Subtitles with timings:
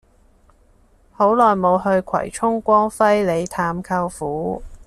[1.11, 4.63] 好耐無去葵涌光輝里探舅父